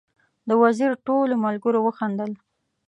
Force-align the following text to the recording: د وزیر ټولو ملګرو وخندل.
د 0.47 0.49
وزیر 0.63 0.91
ټولو 1.05 1.33
ملګرو 1.45 1.79
وخندل. 1.83 2.31